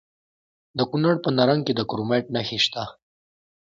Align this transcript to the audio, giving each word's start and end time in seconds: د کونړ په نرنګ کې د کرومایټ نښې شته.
د 0.77 0.79
کونړ 0.89 1.15
په 1.23 1.29
نرنګ 1.37 1.61
کې 1.67 1.73
د 1.75 1.81
کرومایټ 1.89 2.25
نښې 2.35 2.59
شته. 2.65 2.83